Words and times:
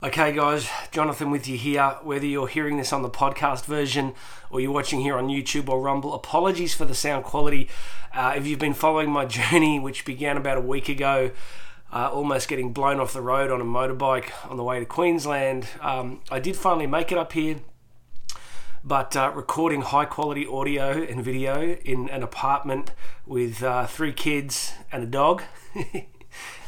Okay, 0.00 0.30
guys, 0.30 0.70
Jonathan 0.92 1.32
with 1.32 1.48
you 1.48 1.58
here. 1.58 1.96
Whether 2.04 2.24
you're 2.24 2.46
hearing 2.46 2.76
this 2.76 2.92
on 2.92 3.02
the 3.02 3.10
podcast 3.10 3.64
version 3.64 4.14
or 4.48 4.60
you're 4.60 4.70
watching 4.70 5.00
here 5.00 5.18
on 5.18 5.26
YouTube 5.26 5.68
or 5.68 5.80
Rumble, 5.80 6.14
apologies 6.14 6.72
for 6.72 6.84
the 6.84 6.94
sound 6.94 7.24
quality. 7.24 7.68
Uh, 8.14 8.32
if 8.36 8.46
you've 8.46 8.60
been 8.60 8.74
following 8.74 9.10
my 9.10 9.24
journey, 9.26 9.80
which 9.80 10.04
began 10.04 10.36
about 10.36 10.56
a 10.56 10.60
week 10.60 10.88
ago, 10.88 11.32
uh, 11.92 12.10
almost 12.12 12.46
getting 12.46 12.72
blown 12.72 13.00
off 13.00 13.12
the 13.12 13.20
road 13.20 13.50
on 13.50 13.60
a 13.60 13.64
motorbike 13.64 14.30
on 14.48 14.56
the 14.56 14.62
way 14.62 14.78
to 14.78 14.86
Queensland, 14.86 15.66
um, 15.80 16.20
I 16.30 16.38
did 16.38 16.54
finally 16.54 16.86
make 16.86 17.10
it 17.10 17.18
up 17.18 17.32
here. 17.32 17.56
But 18.84 19.16
uh, 19.16 19.32
recording 19.34 19.82
high 19.82 20.04
quality 20.04 20.46
audio 20.46 20.92
and 20.92 21.24
video 21.24 21.72
in 21.84 22.08
an 22.10 22.22
apartment 22.22 22.92
with 23.26 23.64
uh, 23.64 23.88
three 23.88 24.12
kids 24.12 24.74
and 24.92 25.02
a 25.02 25.06
dog. 25.06 25.42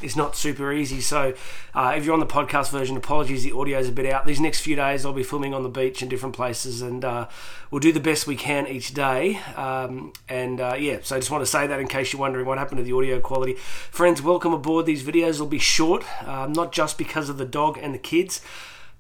is 0.03 0.17
not 0.17 0.37
super 0.37 0.73
easy. 0.73 1.01
So, 1.01 1.35
uh, 1.75 1.95
if 1.97 2.05
you're 2.05 2.15
on 2.15 2.21
the 2.21 2.27
podcast 2.27 2.71
version, 2.71 2.97
apologies, 2.97 3.45
the 3.45 3.53
audio 3.53 3.79
is 3.79 3.89
a 3.89 3.93
bit 3.93 4.07
out. 4.07 4.27
These 4.27 4.41
next 4.41 4.61
few 4.61 4.77
days, 4.77 5.05
I'll 5.05 5.13
be 5.13 5.23
filming 5.23 5.55
on 5.55 5.63
the 5.63 5.69
beach 5.69 6.03
in 6.03 6.09
different 6.09 6.35
places, 6.35 6.83
and 6.83 7.05
uh, 7.05 7.29
we'll 7.71 7.81
do 7.81 7.93
the 7.93 8.01
best 8.01 8.27
we 8.27 8.37
can 8.37 8.67
each 8.67 8.95
day. 8.95 9.37
Um, 9.57 10.13
and 10.29 10.61
uh, 10.61 10.77
yeah, 10.79 10.99
so 11.03 11.17
I 11.17 11.19
just 11.19 11.31
want 11.31 11.43
to 11.43 11.51
say 11.51 11.67
that 11.67 11.81
in 11.81 11.89
case 11.89 12.13
you're 12.13 12.21
wondering 12.21 12.47
what 12.47 12.59
happened 12.59 12.79
to 12.79 12.85
the 12.85 12.93
audio 12.93 13.21
quality. 13.21 13.55
Friends, 13.55 14.23
welcome 14.23 14.53
aboard. 14.53 14.87
These 14.87 15.03
videos 15.03 15.41
will 15.41 15.47
be 15.47 15.59
short, 15.59 16.05
um, 16.27 16.53
not 16.53 16.73
just 16.73 16.99
because 16.99 17.29
of 17.29 17.39
the 17.39 17.45
dog 17.45 17.79
and 17.81 17.95
the 17.95 17.99
kids 17.99 18.41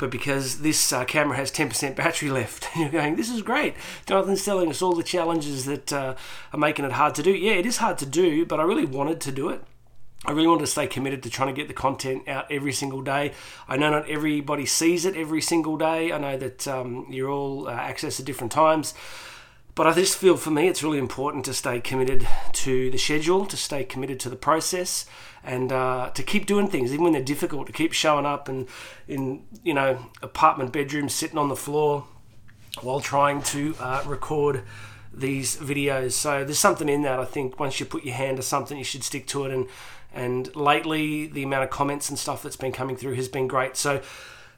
but 0.00 0.10
because 0.10 0.60
this 0.60 0.92
uh, 0.92 1.04
camera 1.04 1.36
has 1.36 1.52
10% 1.52 1.94
battery 1.94 2.30
left. 2.30 2.66
You're 2.76 2.88
going, 2.88 3.16
this 3.16 3.30
is 3.30 3.42
great. 3.42 3.74
Jonathan's 4.06 4.44
telling 4.44 4.70
us 4.70 4.82
all 4.82 4.94
the 4.94 5.02
challenges 5.02 5.66
that 5.66 5.92
uh, 5.92 6.14
are 6.52 6.58
making 6.58 6.86
it 6.86 6.92
hard 6.92 7.14
to 7.16 7.22
do. 7.22 7.30
Yeah, 7.30 7.52
it 7.52 7.66
is 7.66 7.76
hard 7.76 7.98
to 7.98 8.06
do, 8.06 8.46
but 8.46 8.58
I 8.58 8.62
really 8.62 8.86
wanted 8.86 9.20
to 9.20 9.30
do 9.30 9.50
it. 9.50 9.62
I 10.26 10.32
really 10.32 10.48
want 10.48 10.60
to 10.60 10.66
stay 10.66 10.86
committed 10.86 11.22
to 11.22 11.30
trying 11.30 11.48
to 11.48 11.58
get 11.58 11.68
the 11.68 11.74
content 11.74 12.28
out 12.28 12.50
every 12.50 12.72
single 12.72 13.00
day. 13.00 13.32
I 13.66 13.76
know 13.76 13.90
not 13.90 14.08
everybody 14.08 14.66
sees 14.66 15.06
it 15.06 15.16
every 15.16 15.40
single 15.40 15.78
day. 15.78 16.12
I 16.12 16.18
know 16.18 16.36
that 16.36 16.68
um, 16.68 17.06
you're 17.08 17.30
all 17.30 17.68
uh, 17.68 17.78
accessed 17.78 18.20
at 18.20 18.26
different 18.26 18.52
times. 18.52 18.92
But 19.74 19.86
I 19.86 19.94
just 19.94 20.18
feel 20.18 20.36
for 20.36 20.50
me 20.50 20.68
it's 20.68 20.82
really 20.82 20.98
important 20.98 21.46
to 21.46 21.54
stay 21.54 21.80
committed 21.80 22.28
to 22.52 22.90
the 22.90 22.98
schedule, 22.98 23.46
to 23.46 23.56
stay 23.56 23.82
committed 23.84 24.20
to 24.20 24.28
the 24.28 24.36
process, 24.36 25.06
and 25.42 25.72
uh, 25.72 26.10
to 26.10 26.22
keep 26.22 26.44
doing 26.44 26.68
things 26.68 26.92
even 26.92 27.04
when 27.04 27.12
they're 27.14 27.22
difficult. 27.22 27.66
To 27.68 27.72
keep 27.72 27.94
showing 27.94 28.26
up 28.26 28.48
and 28.48 28.68
in 29.08 29.44
you 29.62 29.72
know 29.72 30.10
apartment 30.20 30.72
bedrooms, 30.72 31.14
sitting 31.14 31.38
on 31.38 31.48
the 31.48 31.56
floor 31.56 32.06
while 32.82 33.00
trying 33.00 33.42
to 33.42 33.74
uh, 33.80 34.02
record 34.06 34.64
these 35.12 35.56
videos. 35.56 36.12
So 36.12 36.44
there's 36.44 36.58
something 36.58 36.88
in 36.88 37.02
that. 37.02 37.18
I 37.18 37.24
think 37.24 37.58
once 37.58 37.80
you 37.80 37.86
put 37.86 38.04
your 38.04 38.14
hand 38.14 38.36
to 38.36 38.42
something, 38.42 38.78
you 38.78 38.84
should 38.84 39.04
stick 39.04 39.26
to 39.28 39.44
it. 39.44 39.52
And 39.52 39.68
and 40.12 40.54
lately, 40.56 41.26
the 41.26 41.42
amount 41.44 41.64
of 41.64 41.70
comments 41.70 42.08
and 42.08 42.18
stuff 42.18 42.42
that's 42.42 42.56
been 42.56 42.72
coming 42.72 42.96
through 42.96 43.14
has 43.14 43.28
been 43.28 43.46
great. 43.46 43.76
So, 43.76 44.02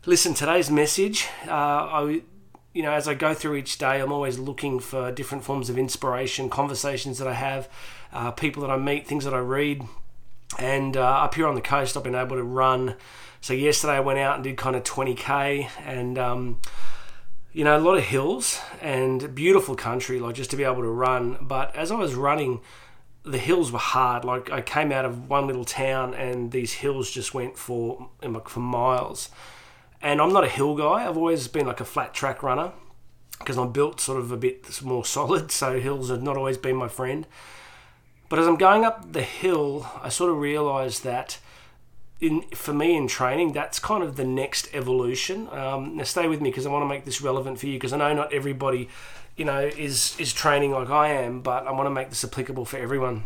listen, 0.06 0.32
today's 0.34 0.70
message, 0.70 1.28
uh, 1.46 1.50
I, 1.50 2.22
you 2.72 2.82
know, 2.82 2.92
as 2.92 3.06
I 3.06 3.14
go 3.14 3.34
through 3.34 3.56
each 3.56 3.76
day, 3.76 4.00
I'm 4.00 4.12
always 4.12 4.38
looking 4.38 4.80
for 4.80 5.12
different 5.12 5.44
forms 5.44 5.68
of 5.68 5.76
inspiration, 5.76 6.48
conversations 6.48 7.18
that 7.18 7.28
I 7.28 7.34
have, 7.34 7.68
uh, 8.14 8.30
people 8.30 8.62
that 8.62 8.70
I 8.70 8.78
meet, 8.78 9.06
things 9.06 9.24
that 9.24 9.34
I 9.34 9.40
read. 9.40 9.82
And 10.58 10.96
uh, 10.96 11.02
up 11.02 11.34
here 11.34 11.46
on 11.46 11.54
the 11.54 11.60
coast, 11.60 11.96
I've 11.96 12.02
been 12.02 12.14
able 12.14 12.36
to 12.36 12.42
run. 12.42 12.96
So, 13.42 13.52
yesterday 13.52 13.94
I 13.94 14.00
went 14.00 14.20
out 14.20 14.36
and 14.36 14.44
did 14.44 14.56
kind 14.56 14.76
of 14.76 14.84
20k 14.84 15.68
and. 15.84 16.18
Um, 16.18 16.60
you 17.52 17.64
know, 17.64 17.76
a 17.76 17.80
lot 17.80 17.98
of 17.98 18.04
hills 18.04 18.60
and 18.80 19.34
beautiful 19.34 19.74
country, 19.74 20.18
like 20.18 20.34
just 20.34 20.50
to 20.50 20.56
be 20.56 20.64
able 20.64 20.82
to 20.82 20.90
run. 20.90 21.36
But 21.40 21.74
as 21.76 21.90
I 21.90 21.96
was 21.96 22.14
running, 22.14 22.60
the 23.24 23.38
hills 23.38 23.70
were 23.70 23.78
hard. 23.78 24.24
Like 24.24 24.50
I 24.50 24.60
came 24.62 24.90
out 24.90 25.04
of 25.04 25.28
one 25.28 25.46
little 25.46 25.64
town, 25.64 26.14
and 26.14 26.50
these 26.50 26.72
hills 26.74 27.10
just 27.10 27.34
went 27.34 27.58
for 27.58 28.08
for 28.46 28.60
miles. 28.60 29.28
And 30.00 30.20
I'm 30.20 30.32
not 30.32 30.44
a 30.44 30.48
hill 30.48 30.74
guy. 30.76 31.06
I've 31.06 31.16
always 31.16 31.46
been 31.46 31.66
like 31.66 31.80
a 31.80 31.84
flat 31.84 32.14
track 32.14 32.42
runner 32.42 32.72
because 33.38 33.56
I'm 33.56 33.72
built 33.72 34.00
sort 34.00 34.18
of 34.18 34.32
a 34.32 34.36
bit 34.36 34.82
more 34.82 35.04
solid. 35.04 35.50
So 35.62 35.78
hills 35.78 36.10
have 36.10 36.22
not 36.22 36.36
always 36.36 36.58
been 36.58 36.76
my 36.76 36.88
friend. 36.88 37.26
But 38.28 38.38
as 38.38 38.46
I'm 38.46 38.56
going 38.56 38.84
up 38.84 39.12
the 39.12 39.22
hill, 39.22 39.86
I 40.02 40.08
sort 40.08 40.30
of 40.30 40.38
realised 40.38 41.04
that 41.04 41.38
in 42.22 42.42
for 42.54 42.72
me 42.72 42.96
in 42.96 43.08
training, 43.08 43.52
that's 43.52 43.78
kind 43.78 44.02
of 44.02 44.16
the 44.16 44.24
next 44.24 44.70
evolution. 44.72 45.48
Um, 45.50 45.96
now 45.96 46.04
stay 46.04 46.26
with 46.28 46.40
me 46.40 46.48
because 46.48 46.64
I 46.64 46.70
want 46.70 46.84
to 46.84 46.88
make 46.88 47.04
this 47.04 47.20
relevant 47.20 47.60
for 47.60 47.66
you 47.66 47.74
because 47.74 47.92
I 47.92 47.98
know 47.98 48.14
not 48.14 48.32
everybody 48.32 48.88
you 49.36 49.44
know, 49.44 49.60
is 49.60 50.14
is 50.18 50.32
training 50.32 50.72
like 50.72 50.90
I 50.90 51.08
am, 51.08 51.40
but 51.40 51.66
I 51.66 51.72
want 51.72 51.86
to 51.86 51.90
make 51.90 52.10
this 52.10 52.24
applicable 52.24 52.64
for 52.64 52.76
everyone. 52.76 53.24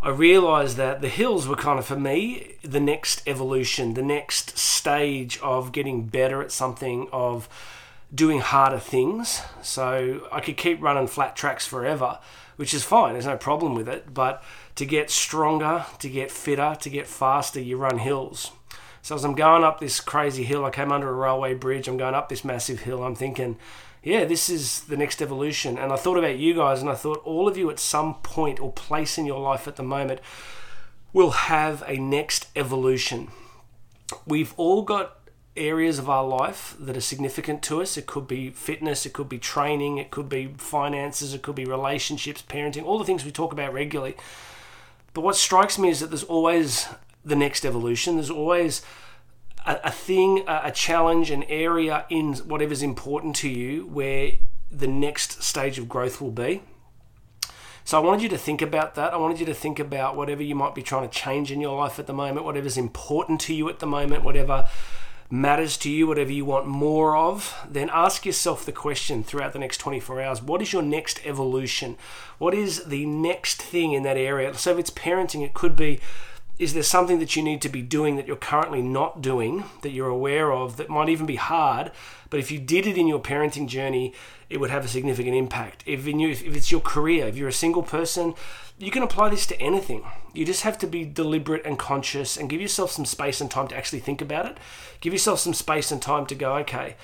I 0.00 0.10
realized 0.10 0.76
that 0.76 1.00
the 1.00 1.08
hills 1.08 1.48
were 1.48 1.56
kind 1.56 1.78
of 1.78 1.86
for 1.86 1.98
me 1.98 2.54
the 2.62 2.80
next 2.80 3.22
evolution, 3.26 3.94
the 3.94 4.02
next 4.02 4.56
stage 4.56 5.40
of 5.40 5.72
getting 5.72 6.06
better 6.06 6.40
at 6.40 6.52
something, 6.52 7.08
of 7.12 7.48
doing 8.14 8.40
harder 8.40 8.78
things. 8.78 9.42
So 9.62 10.26
I 10.32 10.40
could 10.40 10.56
keep 10.56 10.80
running 10.80 11.06
flat 11.06 11.36
tracks 11.36 11.66
forever, 11.66 12.18
which 12.56 12.74
is 12.74 12.84
fine, 12.84 13.12
there's 13.12 13.26
no 13.26 13.36
problem 13.36 13.74
with 13.74 13.88
it. 13.88 14.12
But 14.12 14.42
to 14.76 14.86
get 14.86 15.10
stronger, 15.10 15.86
to 15.98 16.08
get 16.08 16.30
fitter, 16.30 16.76
to 16.80 16.90
get 16.90 17.06
faster, 17.06 17.60
you 17.60 17.76
run 17.76 17.98
hills. 17.98 18.52
So 19.02 19.14
as 19.14 19.24
I'm 19.24 19.34
going 19.34 19.64
up 19.64 19.80
this 19.80 20.00
crazy 20.00 20.44
hill, 20.44 20.64
I 20.64 20.70
came 20.70 20.92
under 20.92 21.08
a 21.08 21.12
railway 21.12 21.54
bridge, 21.54 21.88
I'm 21.88 21.96
going 21.96 22.14
up 22.14 22.28
this 22.28 22.44
massive 22.44 22.80
hill, 22.80 23.02
I'm 23.02 23.14
thinking, 23.14 23.56
yeah, 24.02 24.24
this 24.24 24.48
is 24.48 24.82
the 24.82 24.96
next 24.96 25.22
evolution. 25.22 25.78
And 25.78 25.92
I 25.92 25.96
thought 25.96 26.18
about 26.18 26.38
you 26.38 26.54
guys, 26.54 26.80
and 26.80 26.90
I 26.90 26.94
thought 26.94 27.22
all 27.24 27.48
of 27.48 27.56
you 27.56 27.70
at 27.70 27.78
some 27.78 28.14
point 28.16 28.60
or 28.60 28.72
place 28.72 29.18
in 29.18 29.26
your 29.26 29.40
life 29.40 29.68
at 29.68 29.76
the 29.76 29.82
moment 29.82 30.20
will 31.12 31.30
have 31.30 31.82
a 31.86 31.96
next 31.96 32.48
evolution. 32.54 33.28
We've 34.26 34.54
all 34.56 34.82
got 34.82 35.18
areas 35.56 35.98
of 35.98 36.08
our 36.08 36.24
life 36.24 36.76
that 36.78 36.96
are 36.96 37.00
significant 37.00 37.62
to 37.64 37.82
us. 37.82 37.96
It 37.96 38.06
could 38.06 38.28
be 38.28 38.50
fitness, 38.50 39.04
it 39.06 39.12
could 39.12 39.28
be 39.28 39.38
training, 39.38 39.98
it 39.98 40.10
could 40.10 40.28
be 40.28 40.54
finances, 40.56 41.34
it 41.34 41.42
could 41.42 41.56
be 41.56 41.64
relationships, 41.64 42.42
parenting, 42.46 42.84
all 42.84 42.98
the 42.98 43.04
things 43.04 43.24
we 43.24 43.32
talk 43.32 43.52
about 43.52 43.72
regularly. 43.72 44.16
But 45.14 45.22
what 45.22 45.36
strikes 45.36 45.78
me 45.78 45.88
is 45.90 46.00
that 46.00 46.08
there's 46.08 46.24
always 46.24 46.86
the 47.24 47.36
next 47.36 47.64
evolution. 47.64 48.16
There's 48.16 48.30
always 48.30 48.82
a, 49.66 49.80
a 49.84 49.90
thing, 49.90 50.44
a, 50.46 50.62
a 50.64 50.70
challenge, 50.70 51.30
an 51.30 51.44
area 51.44 52.04
in 52.08 52.34
whatever's 52.34 52.82
important 52.82 53.36
to 53.36 53.48
you 53.48 53.86
where 53.86 54.32
the 54.70 54.86
next 54.86 55.42
stage 55.42 55.78
of 55.78 55.88
growth 55.88 56.20
will 56.20 56.30
be. 56.30 56.62
So 57.84 57.96
I 57.98 58.04
wanted 58.04 58.22
you 58.22 58.28
to 58.28 58.38
think 58.38 58.60
about 58.60 58.96
that. 58.96 59.14
I 59.14 59.16
wanted 59.16 59.40
you 59.40 59.46
to 59.46 59.54
think 59.54 59.78
about 59.78 60.14
whatever 60.14 60.42
you 60.42 60.54
might 60.54 60.74
be 60.74 60.82
trying 60.82 61.08
to 61.08 61.14
change 61.14 61.50
in 61.50 61.58
your 61.58 61.78
life 61.78 61.98
at 61.98 62.06
the 62.06 62.12
moment, 62.12 62.44
whatever's 62.44 62.76
important 62.76 63.40
to 63.42 63.54
you 63.54 63.68
at 63.70 63.78
the 63.78 63.86
moment, 63.86 64.24
whatever 64.24 64.68
matters 65.30 65.76
to 65.78 65.90
you, 65.90 66.06
whatever 66.06 66.32
you 66.32 66.44
want 66.44 66.66
more 66.66 67.16
of, 67.16 67.54
then 67.68 67.90
ask 67.92 68.24
yourself 68.24 68.64
the 68.64 68.72
question 68.72 69.22
throughout 69.22 69.52
the 69.52 69.58
next 69.58 69.78
24 69.78 70.22
hours 70.22 70.42
what 70.42 70.62
is 70.62 70.72
your 70.72 70.82
next 70.82 71.20
evolution? 71.24 71.96
What 72.38 72.54
is 72.54 72.84
the 72.84 73.04
next 73.06 73.60
thing 73.60 73.92
in 73.92 74.02
that 74.04 74.16
area? 74.16 74.54
So 74.54 74.72
if 74.72 74.78
it's 74.78 74.90
parenting, 74.90 75.44
it 75.44 75.54
could 75.54 75.76
be 75.76 76.00
is 76.58 76.74
there 76.74 76.82
something 76.82 77.18
that 77.20 77.36
you 77.36 77.42
need 77.42 77.62
to 77.62 77.68
be 77.68 77.82
doing 77.82 78.16
that 78.16 78.26
you're 78.26 78.36
currently 78.36 78.82
not 78.82 79.22
doing 79.22 79.64
that 79.82 79.90
you're 79.90 80.08
aware 80.08 80.52
of 80.52 80.76
that 80.76 80.88
might 80.88 81.08
even 81.08 81.26
be 81.26 81.36
hard 81.36 81.90
but 82.30 82.40
if 82.40 82.50
you 82.50 82.58
did 82.58 82.86
it 82.86 82.98
in 82.98 83.06
your 83.06 83.20
parenting 83.20 83.68
journey 83.68 84.12
it 84.50 84.58
would 84.58 84.70
have 84.70 84.84
a 84.84 84.88
significant 84.88 85.36
impact. 85.36 85.84
If, 85.84 86.06
you, 86.06 86.30
if 86.30 86.56
it's 86.56 86.72
your 86.72 86.80
career 86.80 87.26
if 87.26 87.36
you're 87.36 87.48
a 87.48 87.52
single 87.52 87.82
person 87.82 88.34
you 88.78 88.90
can 88.92 89.02
apply 89.02 89.30
this 89.30 89.46
to 89.48 89.60
anything. 89.60 90.04
You 90.32 90.46
just 90.46 90.62
have 90.62 90.78
to 90.78 90.86
be 90.86 91.04
deliberate 91.04 91.66
and 91.66 91.76
conscious 91.76 92.36
and 92.36 92.48
give 92.48 92.60
yourself 92.60 92.92
some 92.92 93.04
space 93.04 93.40
and 93.40 93.50
time 93.50 93.66
to 93.68 93.76
actually 93.76 93.98
think 93.98 94.20
about 94.20 94.46
it. 94.46 94.56
Give 95.00 95.12
yourself 95.12 95.40
some 95.40 95.52
space 95.52 95.90
and 95.90 96.00
time 96.00 96.26
to 96.26 96.36
go 96.36 96.54
okay 96.58 96.94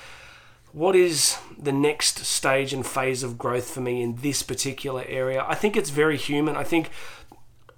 what 0.75 0.97
is 0.97 1.39
the 1.57 1.73
next 1.73 2.19
stage 2.27 2.73
and 2.73 2.85
phase 2.85 3.23
of 3.23 3.39
growth 3.39 3.71
for 3.71 3.81
me 3.81 4.03
in 4.03 4.17
this 4.17 4.43
particular 4.43 5.05
area? 5.07 5.45
I 5.47 5.55
think 5.55 5.77
it's 5.77 5.91
very 5.91 6.17
human. 6.17 6.57
I 6.57 6.65
think 6.65 6.91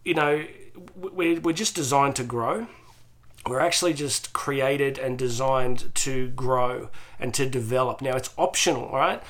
you 0.03 0.15
know 0.15 0.47
we're, 0.95 1.41
we're 1.41 1.53
just 1.53 1.75
designed 1.75 2.17
to 2.17 2.25
grow. 2.25 2.67
We're 3.47 3.61
actually 3.61 3.95
just 3.95 4.33
created 4.33 4.99
and 4.99 5.19
designed 5.19 5.95
to 5.97 6.29
grow 6.31 6.91
and 7.19 7.33
to 7.35 7.49
develop. 7.49 8.03
Now, 8.03 8.17
it's 8.17 8.31
optional, 8.37 8.91
right? 8.91 9.23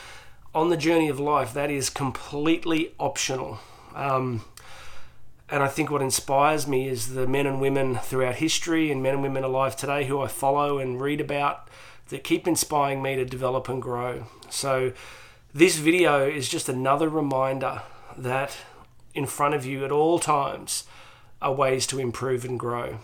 On 0.54 0.70
the 0.70 0.76
journey 0.76 1.08
of 1.08 1.20
life, 1.20 1.52
that 1.52 1.70
is 1.70 1.90
completely 1.90 2.94
optional. 2.98 3.58
Um, 3.94 4.44
and 5.48 5.62
I 5.62 5.68
think 5.68 5.90
what 5.90 6.02
inspires 6.02 6.66
me 6.66 6.88
is 6.88 7.14
the 7.14 7.26
men 7.26 7.46
and 7.46 7.60
women 7.60 7.96
throughout 7.96 8.36
history 8.36 8.90
and 8.90 9.02
men 9.02 9.14
and 9.14 9.22
women 9.22 9.44
alive 9.44 9.76
today 9.76 10.06
who 10.06 10.20
I 10.20 10.28
follow 10.28 10.78
and 10.78 11.00
read 11.00 11.20
about 11.20 11.68
that 12.08 12.24
keep 12.24 12.48
inspiring 12.48 13.02
me 13.02 13.16
to 13.16 13.24
develop 13.24 13.68
and 13.68 13.82
grow. 13.82 14.26
So, 14.50 14.92
this 15.52 15.76
video 15.76 16.28
is 16.28 16.48
just 16.48 16.68
another 16.68 17.08
reminder 17.08 17.82
that 18.16 18.56
in 19.14 19.26
front 19.26 19.54
of 19.54 19.64
you 19.64 19.84
at 19.84 19.92
all 19.92 20.18
times 20.18 20.84
are 21.40 21.52
ways 21.52 21.86
to 21.88 21.98
improve 21.98 22.44
and 22.44 22.58
grow. 22.58 22.98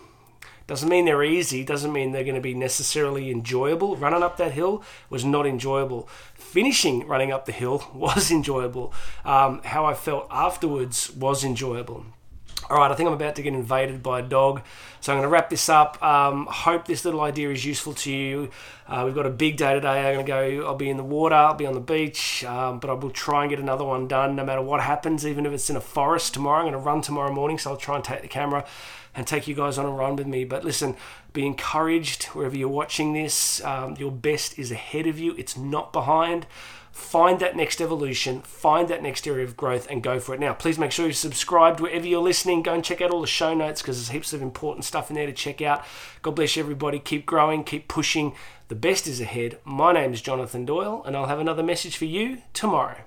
Doesn't 0.65 0.87
mean 0.87 1.05
they're 1.05 1.23
easy, 1.23 1.63
doesn't 1.63 1.91
mean 1.91 2.11
they're 2.11 2.23
going 2.23 2.35
to 2.35 2.41
be 2.41 2.53
necessarily 2.53 3.29
enjoyable. 3.29 3.97
Running 3.97 4.23
up 4.23 4.37
that 4.37 4.53
hill 4.53 4.81
was 5.09 5.25
not 5.25 5.45
enjoyable. 5.45 6.07
Finishing 6.35 7.05
running 7.05 7.31
up 7.31 7.45
the 7.45 7.51
hill 7.51 7.89
was 7.93 8.31
enjoyable. 8.31 8.93
Um, 9.25 9.61
how 9.63 9.85
I 9.85 9.93
felt 9.93 10.27
afterwards 10.31 11.11
was 11.11 11.43
enjoyable. 11.43 12.05
All 12.69 12.77
right, 12.77 12.89
I 12.89 12.95
think 12.95 13.07
I'm 13.07 13.13
about 13.13 13.35
to 13.35 13.41
get 13.41 13.53
invaded 13.53 14.01
by 14.01 14.19
a 14.19 14.21
dog, 14.21 14.61
so 15.01 15.11
I'm 15.11 15.17
going 15.19 15.27
to 15.27 15.31
wrap 15.31 15.49
this 15.49 15.67
up. 15.67 16.01
Um, 16.01 16.47
hope 16.49 16.87
this 16.87 17.03
little 17.03 17.19
idea 17.19 17.51
is 17.51 17.65
useful 17.65 17.93
to 17.95 18.11
you. 18.11 18.49
Uh, 18.87 19.03
we've 19.05 19.13
got 19.13 19.25
a 19.25 19.29
big 19.29 19.57
day 19.57 19.73
today. 19.73 20.07
I'm 20.07 20.13
going 20.13 20.25
to 20.25 20.61
go. 20.61 20.67
I'll 20.67 20.75
be 20.75 20.89
in 20.89 20.95
the 20.95 21.03
water. 21.03 21.35
I'll 21.35 21.53
be 21.55 21.65
on 21.65 21.73
the 21.73 21.81
beach, 21.81 22.43
um, 22.45 22.79
but 22.79 22.89
I 22.89 22.93
will 22.93 23.09
try 23.09 23.43
and 23.43 23.49
get 23.49 23.59
another 23.59 23.83
one 23.83 24.07
done, 24.07 24.35
no 24.37 24.45
matter 24.45 24.61
what 24.61 24.79
happens. 24.79 25.27
Even 25.27 25.45
if 25.45 25.51
it's 25.51 25.69
in 25.69 25.75
a 25.75 25.81
forest 25.81 26.33
tomorrow, 26.33 26.59
I'm 26.59 26.71
going 26.71 26.73
to 26.73 26.79
run 26.79 27.01
tomorrow 27.01 27.33
morning, 27.33 27.57
so 27.57 27.71
I'll 27.71 27.77
try 27.77 27.97
and 27.97 28.03
take 28.03 28.21
the 28.21 28.29
camera 28.29 28.65
and 29.13 29.27
take 29.27 29.45
you 29.47 29.55
guys 29.55 29.77
on 29.77 29.85
a 29.85 29.91
run 29.91 30.15
with 30.15 30.27
me. 30.27 30.45
But 30.45 30.63
listen, 30.63 30.95
be 31.33 31.45
encouraged 31.45 32.23
wherever 32.27 32.55
you're 32.55 32.69
watching 32.69 33.13
this. 33.13 33.63
Um, 33.63 33.95
your 33.99 34.11
best 34.11 34.57
is 34.57 34.71
ahead 34.71 35.05
of 35.05 35.19
you. 35.19 35.35
It's 35.37 35.57
not 35.57 35.91
behind 35.91 36.47
find 36.93 37.39
that 37.39 37.55
next 37.55 37.81
evolution, 37.81 38.41
find 38.43 38.87
that 38.87 39.01
next 39.01 39.27
area 39.27 39.43
of 39.43 39.57
growth, 39.57 39.87
and 39.89 40.03
go 40.03 40.19
for 40.19 40.35
it. 40.35 40.39
Now, 40.39 40.53
please 40.53 40.77
make 40.77 40.91
sure 40.91 41.05
you're 41.05 41.13
subscribed 41.13 41.79
wherever 41.79 42.05
you're 42.05 42.21
listening. 42.21 42.61
Go 42.61 42.75
and 42.75 42.85
check 42.85 43.01
out 43.01 43.09
all 43.09 43.19
the 43.19 43.27
show 43.27 43.55
notes 43.55 43.81
because 43.81 43.97
there's 43.97 44.09
heaps 44.09 44.31
of 44.31 44.43
important 44.43 44.85
stuff 44.85 45.09
in 45.09 45.15
there 45.15 45.25
to 45.25 45.33
check 45.33 45.61
out. 45.61 45.83
God 46.21 46.35
bless 46.35 46.55
everybody. 46.55 46.99
Keep 46.99 47.25
growing, 47.25 47.63
keep 47.63 47.87
pushing. 47.87 48.33
The 48.67 48.75
best 48.75 49.07
is 49.07 49.19
ahead. 49.19 49.57
My 49.65 49.91
name 49.91 50.13
is 50.13 50.21
Jonathan 50.21 50.65
Doyle, 50.65 51.03
and 51.05 51.17
I'll 51.17 51.25
have 51.25 51.39
another 51.39 51.63
message 51.63 51.97
for 51.97 52.05
you 52.05 52.43
tomorrow. 52.53 53.03